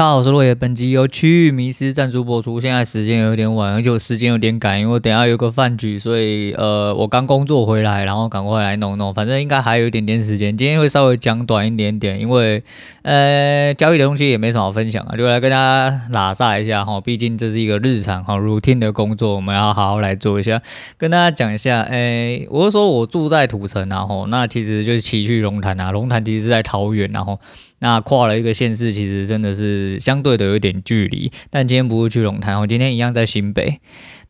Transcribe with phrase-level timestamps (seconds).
[0.00, 0.54] 大家好，我是落叶。
[0.54, 2.58] 本集由区域迷失赞助播出。
[2.58, 9.12] 现在时间有点晚，而且我时间有点赶，因为我等下有个饭局，所以呃，我刚工作回来，然后赶快来弄弄。
[9.12, 12.62] 反正应该还有一点点时间，今天会稍微讲短一点点，因为
[13.02, 16.98] 呃，交易的东西也没什么好分享啊，就来跟大家拉撒一下哈。
[17.02, 20.62] 毕竟这是一个日常哈 routine 的工作，我们要好好来做一下。
[20.96, 27.38] 跟大家讲一下，哎，我是说我住在土城，然后那其实就是骑去龙潭啊，龙潭其实是在桃园，然后。
[27.80, 31.32] 那跨了一个县市，其实真的是相对的有点距离。
[31.50, 33.80] 但今天不是去龙潭，我今天一样在新北。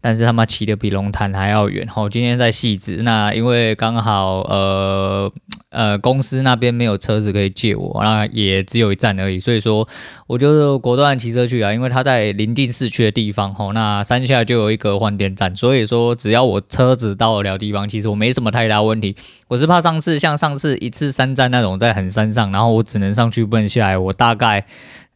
[0.00, 2.08] 但是他妈骑的比龙潭还要远，吼！
[2.08, 5.30] 今天在汐止，那因为刚好呃
[5.68, 9.86] 呃公司那边没有车子可以借我，那也只有一站而已，所以说
[10.26, 19.14] 我就果断骑车去啊，因为他在临近市区的地方，吼，那山下就有一个换电站，所以说只要我车子到得了地方，其实我没什么太大问题。
[19.48, 24.64] 我是怕上次像上次一次三站那种在很山上，然后我只能上去不能下来，我大概。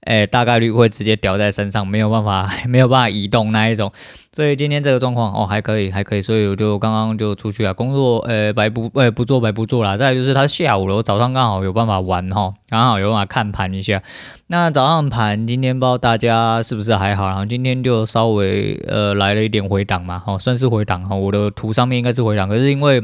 [0.05, 3.93] 诶，大概率会直接掉在身上，没有办法， 没有办法移动那一种。
[4.33, 6.23] 所以今天这个状况哦，还可以，还可以。
[6.23, 9.97] 所以我就刚刚就出去啊，工作，呃，白不，呃，不做白不做啦。
[9.97, 14.03] 再就是他下午了，我早上刚好有办法玩哈，刚好有办法看盘一下。
[14.49, 21.15] 那早上盘今天不知道大家是不是还好，然后今天就稍微呃来了一点回档嘛，哈，算是回档哈。
[21.15, 23.01] 我的图上面应该是回档，可是因为。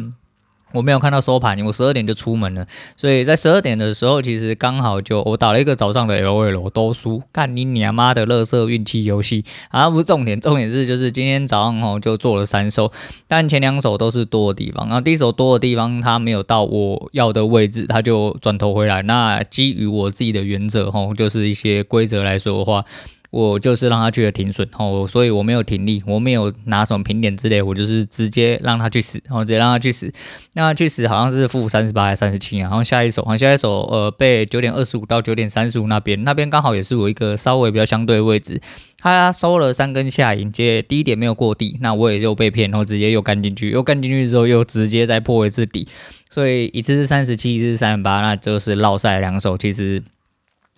[0.72, 9.90] 我没有看到收盘，我十二点就出门了，所以在十二点的时候，其实刚好就我打了一个早上的 LOL 都输，干你娘妈的乐色运气游戏啊！
[9.90, 12.92] 不是重点，重点是就是今天早上哦就做了三手，
[13.26, 19.02] 但前两手都是多的地方，然后第一手多的地方它没有到我要的位置，它就转头回来。
[19.02, 22.84] 那基于我自己的原则吼，就是一些规则来说的话。
[23.30, 30.12] 我就是让他去了停损，哦，所以我没有停利，我没有拿什么平点之类，我就是直接让他去死，然后直接让他去死，
[30.52, 38.60] 让他去死好像是负三十八还是三十七啊，然后下一手，好下一手，呃，被九点二十五到九点三十五那边，那边刚好也是我一个稍微比较相对的位置，
[38.98, 45.86] 他收了三根下影，接低点没有过底，那我也就被骗，然后直接又干进去，又干进去之后又直接再破一次底，
[46.28, 50.02] 所以一次是三十七，一次是三十八，那就是落赛两手，其实。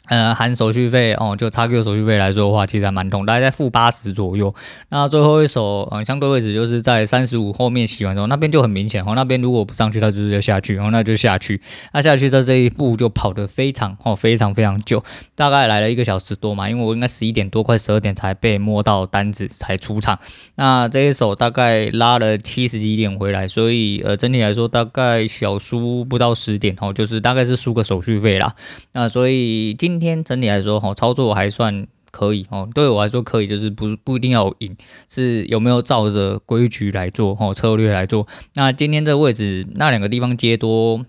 [0.06, 4.52] 呃，含手续费哦，就 XQ 手续费来说的话，其实还蛮痛，大概在负八十左右。
[4.88, 11.60] 那最后一手，嗯，相对位置就是在三十五后面洗完之后，那边就很明显哦，那边如果不上去，它就是要下去，然后那就下去，
[11.92, 15.02] 那下去在这一步就跑得非常哦，非常非常久，
[15.36, 20.18] 大概来了一个小时多嘛，因为我应该十一点多快十二点才被摸到单子才出场。
[20.56, 28.54] 那这一手大概拉了七十几点回来，所以呃，整体来说大概小输不到十点哦，就是大概是输个手续费啦。
[28.92, 34.76] 那所以今今天整体来说，哈，操作还算可以，哦，对我来说可以，就是不不一定要赢，
[35.08, 38.26] 是有没有照着规矩来做，哈，策略来做。
[38.54, 41.04] 那今天这个位置，那两个地方接多，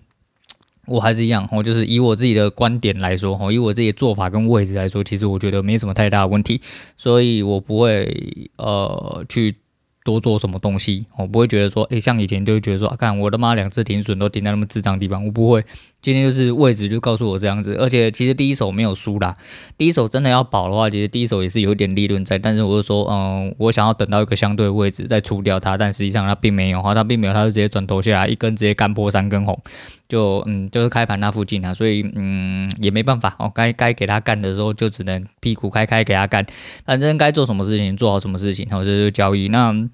[0.86, 6.60] 我还是一样，哦，就是以我自己的观点来说，哈，以我自己的做法跟位置来说，其实我觉得没什么太大的问题，
[6.96, 9.56] 所以我不会呃去。
[10.04, 15.64] 多做什么东西，我不会觉得说，诶、像以前就会觉得说，啊，看我的妈，两次停损都停在那么智障地方，我不会。
[16.04, 19.34] 今天就是位置就告诉我这样子，而且其实第一手没有输啦，
[19.78, 29.58] 第一手真的要保的话，其实第一手也是有点利润在，但是我就说，嗯，我想要等到一个相对位置再出掉它，但实际上它并没有哈，它并没有，它就直接转头下来一根直接干破三根红，
[30.06, 36.44] 就嗯，就是开盘那附近啊，所以嗯，也没办法，哦，该该给他干的时候就只能屁股开开给他干，
[36.84, 39.48] 反正该做什么事情做好什么事情，然后就是交易。
[39.48, 39.88] 那。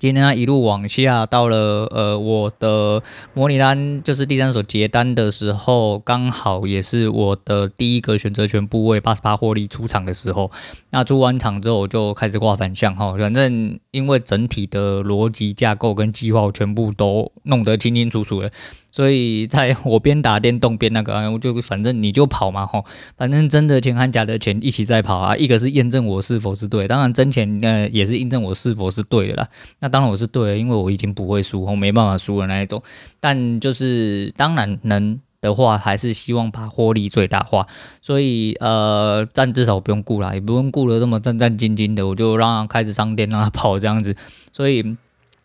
[0.00, 3.02] 今天一路往下，到了呃，我的
[3.34, 10.50] 模拟单就是第三手结单的时候，刚好也是我的第一个选择权部位八十八获利出场的时候。
[10.88, 18.50] 那出完场之后，我就开始挂反向哈，反正因为整体的逻辑架构跟计划我全部都弄得清清楚楚了。
[18.92, 22.84] 所以在我边打电动边那个， 我就反正你就跑嘛吼，
[23.16, 25.36] 反正真的钱和假的钱一起在跑啊。
[25.36, 29.48] 一个是验证我是否是对，当然真钱呃也是验证我是否是对的啦。
[29.78, 32.82] 那当然我是对的，因为我已经不会输，我没办法输的那一种。
[33.20, 37.66] 但就是当然能的话，还是希望把获利最大化。
[38.02, 44.16] 所以呃，但至少不用顾了，也不用顾得这么战战兢兢的，我就让他开始上电，让他跑这样子。
[44.52, 44.96] 所以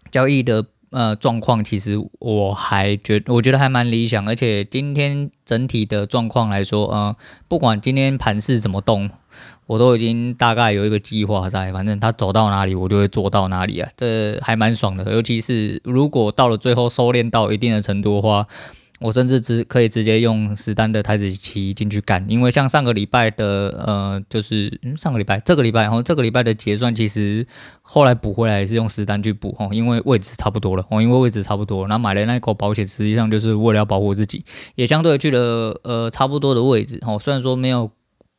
[0.10, 0.66] 交易的。
[0.92, 7.16] 呃，状况其实我还觉，我觉得还蛮理想，而且今天整体的状况来说，呃，
[7.48, 9.10] 不管今天盘势怎么动，
[9.68, 18.48] 我都已经大概有一个计划在，反正他走到哪里，我就会做到哪里啊，这还蛮爽的，尤其是如果到了最后收敛到一定的程度的话。
[19.06, 27.46] 我甚至直可以直接用实单的台子期进去干，因为像上个礼拜的呃，就是嗯上个礼拜这个礼拜，然后这个礼拜的结算其实
[27.84, 34.44] 后来补回来也是用实单去补哦，因为位置差不多了哦，因为位置差不多，然后买了那口保险，实际上就是为了要保护自己，
[34.74, 37.92] 也相对去了呃差不多的位置哦，虽然说没有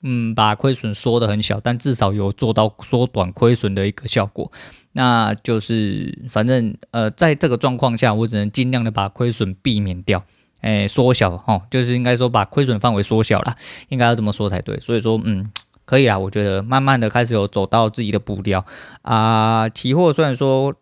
[0.03, 4.53] 嗯，把亏损缩得很小，但至少有做到缩短亏损的一个效果。
[4.93, 10.25] 那就是反正呃，在这个状况下，我只能尽量的把亏损避免掉，
[10.61, 13.56] 哎，缩小哦，就是应该说把亏损范围缩小了，
[13.88, 14.79] 应该要这么说才对。
[14.81, 15.50] 所以说，嗯，
[15.85, 18.64] 可以啦，我觉得慢慢的开始有走到自己的步调
[19.03, 19.69] 啊。
[19.69, 20.75] 期货虽然说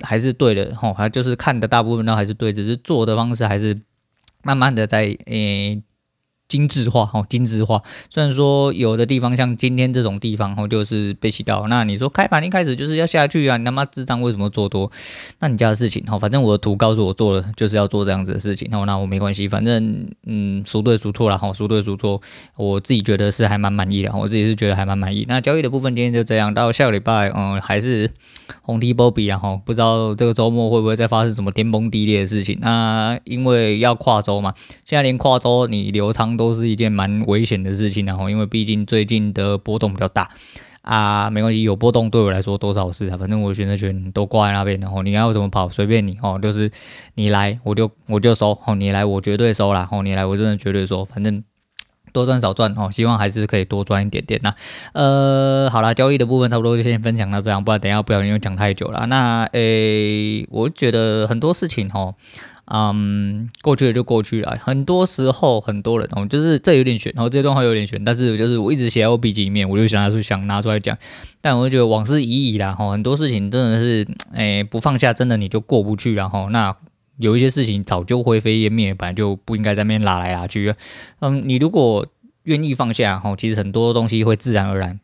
[0.00, 3.80] 还是对的吼，还就是看的大部分都还是对，只是做的方式还是
[4.42, 5.82] 慢慢的在诶。
[6.52, 7.82] 精致化，哦，精致化。
[8.10, 11.66] 虽然说有的地方像今天这种地方，哦，就是被洗到。
[11.68, 13.56] 那你说开盘一开始就是要下去啊？
[13.56, 14.92] 你他妈智障为什么做多？
[15.38, 18.68] 那你家的事情，哦，反正我的图告诉我做了，就是要做这样子的事情。
[18.70, 22.20] 哦，那我没关系，反正嗯，输对输错了，哈，输对输错，
[22.56, 25.24] 我自己觉得是还蛮满意的，我自己是觉得还蛮满意。
[25.26, 28.10] 那交易的部分今天就这样，到下个礼拜，嗯，还是
[28.60, 32.58] 红 T 波比啊，哈，不知道这个周末会不会再发生什么天崩地裂的事情？
[32.60, 34.52] 那因为要跨周嘛，
[34.84, 40.28] 现在连跨周你留仓都都是一件蛮危险的事情，然后因为毕竟最近的波动比较大
[40.82, 46.68] 啊，没关系，有波动对我来说多少事啊，反正我选择权都挂在那边，然后你要怎么跑随便你哦，就是
[47.14, 49.88] 你来我就我就收哦，你来我绝对收啦。
[49.92, 51.44] 哦，你来我真的绝对收，反正
[52.12, 54.54] 多赚少赚哦，希望还是可以多赚一点点呐。
[54.92, 59.06] 呃，好啦，交易的部分差不多就先分享到这样，不然等一下不小心又讲太久了。
[59.06, 62.16] 那诶，我觉得很多事情哦。
[62.66, 64.56] 嗯，过去了就过去了。
[64.58, 70.96] 很多时候，很多人哦，就是这有点悬，然后这段话有点悬，但是就是我一直写在我笔记里面，我就想拿出想拿出来讲。
[71.40, 76.14] 但我就觉得往事已矣啦，哈，很多事情真的是，诶，不放下，真的你就过不去。
[76.14, 76.74] 然后那
[77.18, 80.74] 有一些事情早就灰飞烟灭，本来就不应该在那边拉来拉去。
[81.20, 82.06] 嗯，你如果
[82.44, 85.00] 愿意放下，哈，其实很多东西会自然而然。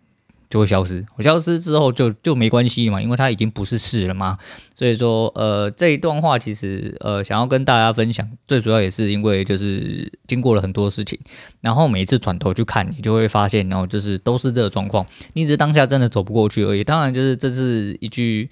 [0.49, 4.39] 就会消失，我消失之后就就没关系嘛，因为它已经不是事了嘛。
[4.75, 11.19] 所以说，呃，这一段话其实，呃，想要跟大家分享，最主要也是因为就是经过了很多事情，
[11.61, 16.85] 然后每一次转头去看，你就会发现，然后就是都是这个状况，你只当下真的走不过去而已。
[16.85, 18.49] 当然，就是这是一句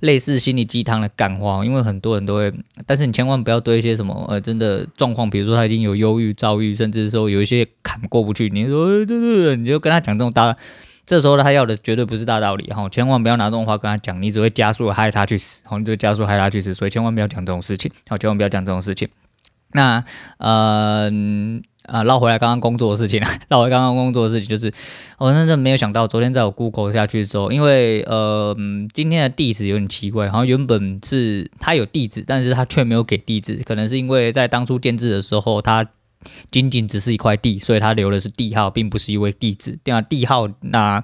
[0.00, 2.52] 类似心灵鸡汤的感话，因为很多人都会，
[2.86, 10.54] 但是你千万不要对一些什么，呃，真的状况，比如说他已经有忧郁、躁郁，甚至说有一些坎过不去，你说，对对对，你就跟他讲这种大。
[11.10, 19.08] 这时候他要的绝对不是大道理，哈，千万不要拿这种话跟他讲，你只会加速害他去死，好，你只会加速害他去死，所以千万不要讲这种事情，好，千万不要讲这种事情。
[19.72, 20.04] 那，
[20.38, 21.10] 呃，
[21.86, 24.72] 啊，绕回来刚刚工作的事情啊， 绕回刚刚工作的事情，就是
[25.18, 28.56] 我真的没有想到，昨天在我 Google 下去之后，因为呃，
[28.94, 35.84] 今天的地址有点奇怪，好像原本是他有地址，但是他却没有给地址，可能是因为在当初建置的时候他。
[36.50, 39.78] 仅仅只是一块地，所以它留的是地号，并不是一位地址。
[39.84, 41.02] 那，地号那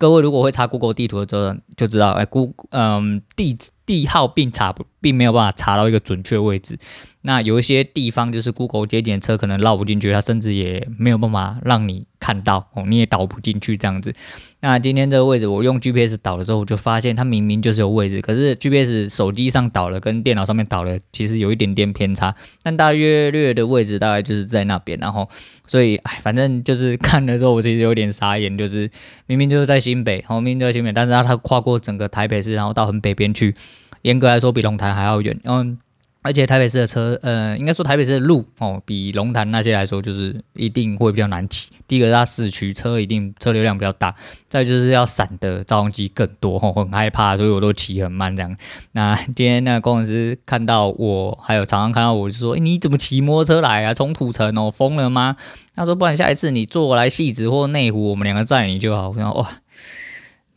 [0.00, 6.78] 各位如果会查 Google 地图的时候，就知道，哎，Google 嗯地址地号并查并没有办法查到一个准确位置。
[7.22, 14.14] 那有一些地方就是 Google 接检车可能绕不进去，它甚至也没有办法让你看到哦，你也导不进去这样子。
[14.60, 24.98] 那今天这个位置我用 GPS 导的时候，我就发现它明明就是有位置，可是 GPS 手机上导了跟电脑上面导了其实有一点点偏差，但大约略的位置大概就是在那边。
[24.98, 25.28] 然后
[25.66, 28.90] 所以哎，反正就是看了之后我其实有点傻眼，就是
[29.26, 33.54] 明明就是在新北，哦，明明就在新北，但是它它跨过整个台北市，然后到很北边去，
[34.02, 35.78] 严格来说比龙潭还要远，嗯。
[36.22, 41.70] 而且台北市的车，呃，应该说台北市的路哦，比龙潭那些来说，就是一定会比较难骑。
[41.88, 44.10] 第一个，它市区车一定车流量比较大；
[44.46, 48.54] 再就是要闪的照相机更多，哦，很害怕，所以我都骑很慢这样。
[48.92, 53.94] 那今天那个工程师看到我，还有常常看到我，就说：“欸，你怎么骑摩托车来啊？
[53.94, 55.36] 从土城哦，疯了吗？”
[55.74, 59.48] 他说：“不然下一次你坐过来戏子或内湖，我们两个载你就好。”我说：“哇。”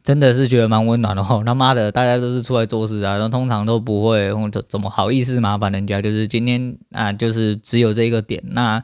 [0.04, 6.02] 真的是觉得蛮温暖的吼， 他妈的，大家都是出来做事啊，然后通常都不会，我怎怎么好意思麻烦人家？
[6.02, 8.84] 就是今天啊，就是只有这一个点，那。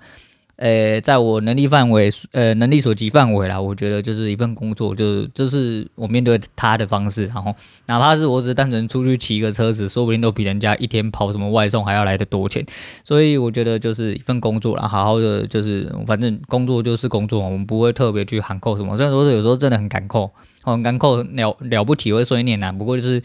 [0.62, 12.66] 呃，在我能力范围，呃，能力所及范围啦，我觉得就是一份工作，就是这是我面对他的方式，然后哪怕是我只是单纯出去骑一个车子，说不定都比人家一天跑什么外送还要来的多钱，
[13.06, 20.30] 所以我觉得就是一份工作啦，好好的就是反正工作就是工作，我们不会特别去喊扣什么，虽然说是有时候真的很敢扣，
[20.64, 23.24] 很敢扣了了不起会碎念呐，不过就是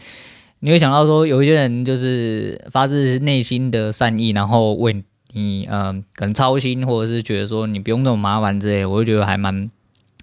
[0.61, 5.03] 你会想到说有一些人就是发自内心的善意，然后为。
[5.35, 9.69] 你嗯、呃，可能操心，或者是觉得说你不用那么麻烦之类，我就觉得还蛮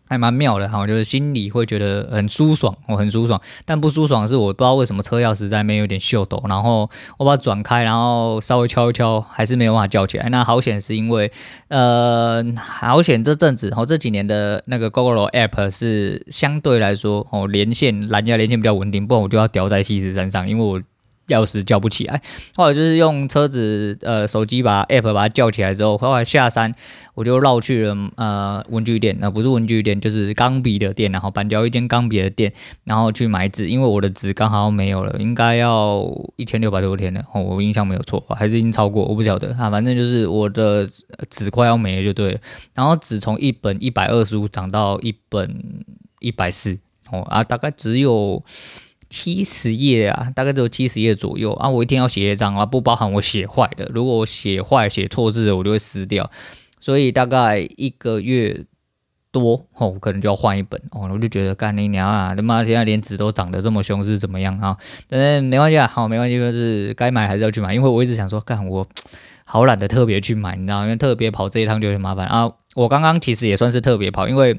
[0.08, 3.38] 还蛮妙的哈，就是心里会觉得很舒爽，我很舒爽。
[3.66, 6.88] 但不舒爽是我不知道为什么车钥匙在那边有点秀逗，然后
[7.18, 10.30] 我把它转开，然后稍微敲一敲，还是没有办法叫起来。
[10.30, 11.30] 那好险是因为
[11.68, 20.82] 呃，好险这阵子哦，这几年的那个 Gogoro App 是相对来说哦，连线蓝牙连线比较稳定，不然我就要吊在西子山上，因为我。
[21.28, 22.20] 钥匙叫不起来，
[22.54, 26.74] 后来就是用车子呃手机把 app 把它叫起来之后，后来下山
[27.14, 32.52] 我就绕去了呃文具店，那、不是文具店就是钢笔的店，然后板桥一间钢笔的店，
[32.84, 36.04] 然后去买纸，因为我的纸刚好没有了，应该要
[36.36, 39.54] 一千六百多天了，哦，我印象没有错，还是已经超过，我不晓得。
[39.54, 40.88] 啊，反正就是我的
[41.30, 42.40] 纸快要没了就对了，
[42.74, 45.84] 然后纸从一本一百二十五涨到一本
[46.18, 46.78] 一百四，
[47.10, 48.42] 哦啊，大概只有。
[49.12, 51.68] 七十页啊，大概只有七十页左右啊。
[51.68, 53.90] 我一天要写一张啊，不包含我写坏的。
[53.92, 56.30] 如果我写坏、写错字，我就会撕掉。
[56.80, 58.64] 所以大概一个月
[59.30, 61.10] 多哦，我可能就要换一本哦。
[61.12, 64.78] 我就觉得干你娘啊，他妈现在连纸都涨得这么凶，是怎么样啊？
[65.08, 67.74] 但是没关系啊，好，没关系，就是该买还是要去买。
[67.74, 68.88] 因为我一直想说，干我
[69.44, 72.50] 好懒得特别去买，你知道，因为特别跑这一趟就很麻烦啊。
[72.74, 74.58] 我刚刚其实也算是特别跑，因为。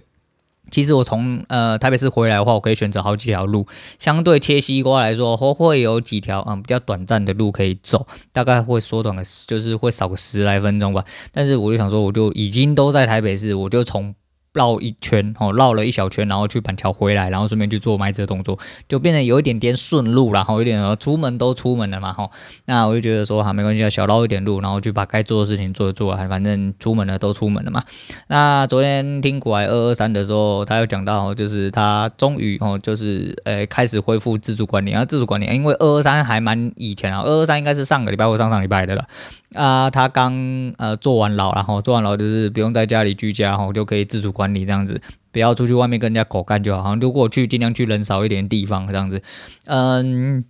[0.73, 3.67] 其实我从呃台北市回来的话，我可以选择好几条路。
[3.99, 11.05] 相对切西瓜来说，会会有几条嗯比较短暂的路可以走，大概会缩短个就是会少个十来分钟吧。
[11.31, 14.15] 但是我就想说，我就已经都在台北市，我就从。
[14.53, 18.57] 绕一圈哦，绕了一小圈，然后去板桥回来，然后顺便去做买这个动作，
[18.87, 22.29] 就变得有一点点顺路，然后有点出门都出门了嘛哈。
[22.65, 27.83] 那我就觉得说哈，没关系啊，小绕一点路，然后去把该做的事情做一做，反正出门了都出门了嘛。
[28.27, 39.07] 那昨天听股癌二二三的时候，他有讲到，就是他终于哦，就是呃开始恢复自主管理啊，自主管理，因为二二三还蛮以前啊，二二三应该是上个礼拜或上上礼拜的了。
[39.53, 46.95] 啊，他刚呃做完牢，然后做完牢就是不用在家里居家，然后就可以自主管理这样子，不要出去外面跟人家狗干就好。
[46.95, 49.21] 如果去尽量去人少一点的地方这样子。
[49.65, 50.43] 嗯，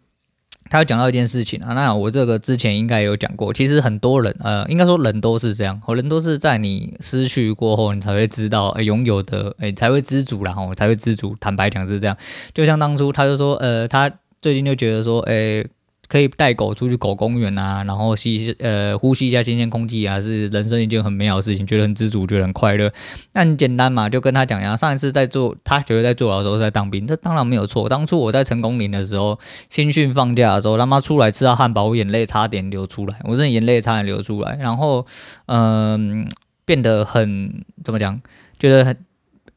[0.69, 11.36] 他有讲到一件事情啊，那我这个之前应该有讲过，其实很多人呃，应该说人都是这样，人都是在你失去过后，你才会知道拥、有的，诶、才会知足然后才会知足。
[11.39, 12.17] 坦白讲是这样，
[12.53, 15.67] 就像当初他就说，呃，他最近就觉得说，诶、
[16.07, 22.91] 可以带狗出去狗公园啊，然后吸呃呼吸一下新鲜空气啊，是人生一件很美好的事情，觉得很知足，觉得很快乐。
[23.31, 27.89] 那很简单嘛，就跟他讲一下，上一次在做，他觉得在坐牢的时候在当兵，这当然没有错。
[27.89, 34.55] 当初我在成功岭的时候，新训放假的时候，他妈出来吃到汉堡，我眼泪差点流出来，我真的眼泪差点流出来。
[34.57, 35.05] 然后
[35.48, 36.27] 嗯、
[36.65, 38.22] 变得很怎么讲，
[38.60, 38.98] 觉得很。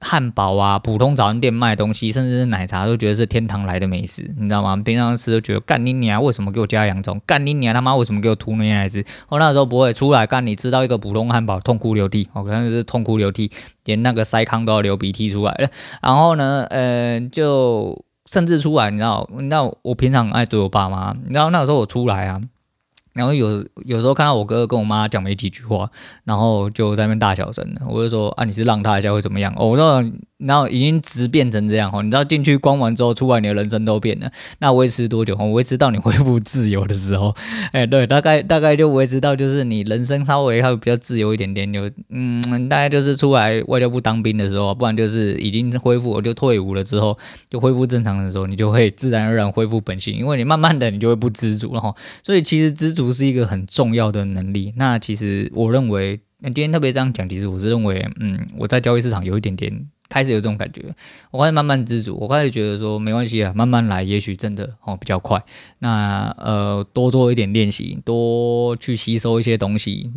[0.00, 4.76] 汉堡啊，普通早餐店卖东西，甚至是奶茶，都觉得是天堂来的美食，你知道吗？
[4.76, 7.20] 平常吃都觉得干你娘，为什么给我加洋葱？
[7.24, 9.04] 干你娘他妈，为什么给我涂美乃滋？
[9.28, 13.50] 我那时候不会出来干，你吃到一个普通汉堡，痛哭流涕，我真的是痛哭流涕，
[13.84, 15.68] 连那个塞康都要流鼻涕出来了。
[16.02, 22.40] 然后呢，呃，就甚至出来，你知道，你知道我平常爱追我爸妈，你知道那个时候我出来啊。
[23.16, 25.90] 然后有有时候看到我哥跟我妈讲没几句话，
[26.24, 29.52] 然后就在那边大小声的，我就说啊，你是让他一下会怎么样？
[29.56, 30.04] 哦，我说。
[30.38, 34.30] 然后已经直变成这样哈，你知道进去关完之后出来，你的人生都变了。
[34.58, 35.34] 那维持多久？
[35.34, 37.34] 维持到你恢复自由的时候，
[37.72, 47.16] 哎，对，大概大概就维持到就是你人生稍微还比较自由一点点，就嗯，大概就是出来外交部当兵的时候，不然就是已经恢复，我就退伍了之后
[47.48, 51.94] 就恢复正常的时候，你就会自然而然恢复本性，因为你慢慢的你就会不知足了哈。
[52.22, 54.74] 所以其实知足是一个很重要的能力。
[54.76, 59.86] 那其实我认为，那今天特别这样讲，其实我是认为，嗯，我在交易市场有一点点。
[60.08, 60.82] 开始有这种感觉，
[61.30, 65.44] 我开始慢慢知足，我开始觉得说没关系啊，慢慢来，也许真的哦比较快。
[65.80, 70.12] 那呃多做一点练习，多去吸收一些东西，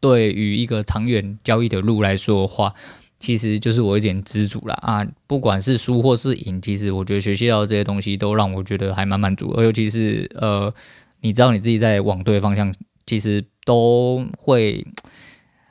[0.00, 2.74] 对于一个长远交易的路来说的话，
[3.18, 5.06] 其实就是我一点知足了啊。
[5.26, 10.72] 不管是输或是赢，其实我觉得学习到这些东西都让我觉得还蛮满足，尤其是呃
[11.20, 12.74] 你知道你自己在往对方向，
[13.06, 14.86] 其实都会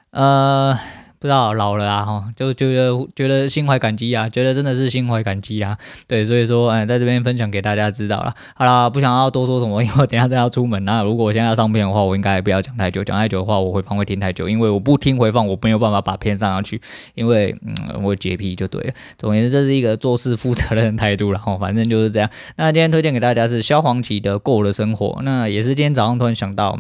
[0.10, 0.78] 呃。
[1.22, 8.34] 不知道老了啊，哈，就觉得觉得心怀感激啊，觉得真的是心怀感激啊，对，所以说，嗯，在这边分享给大家知道了。
[8.56, 10.84] 好啦，不想要多说什么，因为等下再要出门。
[10.84, 16.82] 那如果我现在要上片的话，我应该不要讲太久，讲太久的话，我回放会听太久，因为我不听回放，我没有办法把片上上去，
[17.14, 18.94] 因为嗯，我洁癖就对了。
[19.20, 22.28] 总言之，这是一个做事负责任的态度，然后反正就是这样。
[22.56, 26.80] 那今天推荐给大家是萧煌奇的《过了生活》，那也是今天早上突然想到。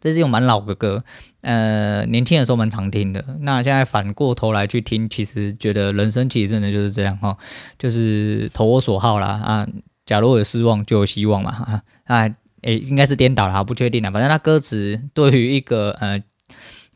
[0.00, 1.04] 这是一种蛮老的歌，
[1.42, 3.24] 呃，年轻的时候蛮常听的。
[3.40, 7.36] 那现在反过头来去听，其实觉得人生其实真的就是这样哈，
[7.78, 9.68] 就是投我所好啦啊。
[10.06, 14.10] 假如有失望，就有希望嘛啊啊，诶，应该是颠倒了，不确定了。
[14.10, 16.20] 反正他歌词对于一个呃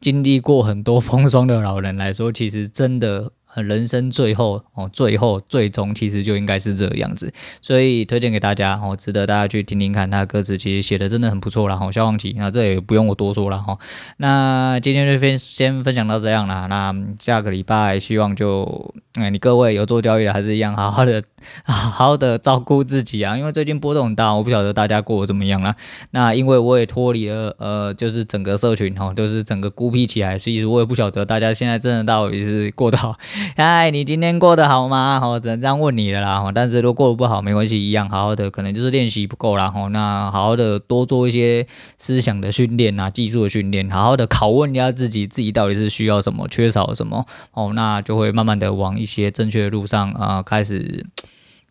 [0.00, 3.32] 经历过很多风霜的老人来说，其实真的。
[3.62, 7.32] 人生最后哦，最后最终其实就应该是这个样子，
[7.62, 10.10] 所以推荐给大家哦，值得大家去听听看。
[10.10, 11.76] 他的歌词其实写的真的很不错啦。
[11.76, 13.78] 哈，萧煌奇，那这也不用我多说了哈。
[14.18, 16.66] 那今天就先先分享到这样啦。
[16.66, 21.22] 那下个礼拜希望就哎，你各位有做交易的还是一样好好的
[21.64, 25.74] 好好的照顾自己啊，因为最近波动很大，我不晓得大家过得怎么样啦。
[26.10, 33.16] 那因为我也脱离了呃，就是整个社群哈，就是整个孤僻起来，其实我也不晓得大家现在真的到底是过得好。
[33.56, 35.20] 嗨， 你今天过得好吗？
[35.20, 36.52] 好，只能这样问你了啦。
[36.54, 39.68] 但是如果过得不好，没关系，一样好好的，可能就是练习不够啦。
[39.68, 41.66] 吼，那好好的多做一些
[41.98, 47.26] 思想的训练啊，技术的训练，好好的拷问一下自己，自己到底是需要什么，缺少什么。
[47.52, 51.06] 哦，那就会慢慢的往一些正确的路上啊、开始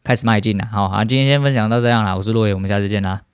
[0.04, 0.66] 开始迈进了。
[0.72, 3.33] 好，好，今天先分享到这样啦，我是洛伟，我们下次见啦。